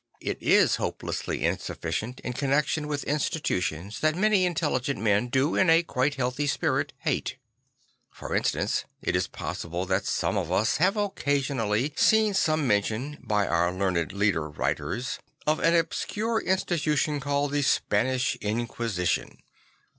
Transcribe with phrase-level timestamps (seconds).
[0.19, 5.69] I t is hopelessly insufficient in connection with institutions that many intelligent men do in
[5.69, 7.37] a quite healthy spirit hate.
[8.09, 13.45] For instance, it is possible that some of us have occasionally seen some mention, by
[13.45, 19.37] our learned leader writers, of an obscure institution called the Spanish Inquisi tion.